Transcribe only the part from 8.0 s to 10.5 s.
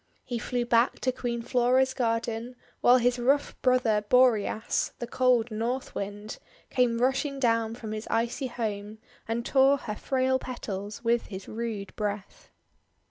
icy home, and tore her frail